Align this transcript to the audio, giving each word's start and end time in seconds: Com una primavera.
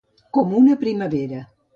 Com 0.37 0.55
una 0.59 0.77
primavera. 0.83 1.43